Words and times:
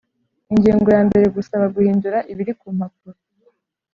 Ingingo 0.53 0.87
ya 0.95 1.01
mbere 1.07 1.25
Gusaba 1.35 1.65
guhindura 1.75 2.17
ibiri 2.31 2.53
ku 2.59 2.67
mpapuro 2.77 3.17